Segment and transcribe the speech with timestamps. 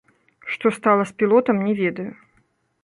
[0.53, 2.09] Што стала з пілотам, не ведаю.